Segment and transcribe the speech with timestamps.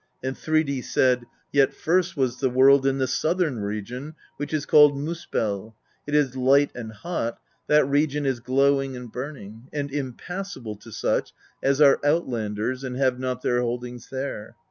[0.23, 4.93] And Thridi said: "Yet first was the world in the southern region, which was named
[4.93, 5.75] Miispell;
[6.07, 11.33] it is light and hot; that region is glowing and burning, and impassable to such
[11.61, 14.55] as are outlanders and have not their holdings there.